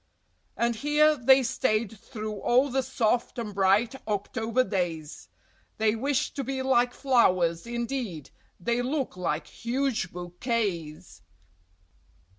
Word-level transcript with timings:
And 0.57 0.77
here 0.77 1.15
they 1.15 1.43
stayed 1.43 1.95
through 1.99 2.39
all 2.41 2.71
the 2.71 2.81
soft 2.81 3.37
and 3.37 3.53
bright 3.53 3.93
October 4.07 4.63
days; 4.63 5.29
They 5.77 5.95
wished 5.95 6.35
to 6.37 6.43
be 6.43 6.63
like 6.63 6.91
flowers 6.95 7.67
indeed, 7.67 8.31
they 8.59 8.81
look 8.81 9.15
like 9.15 9.45
huge 9.45 10.11
bouquets! 10.11 11.21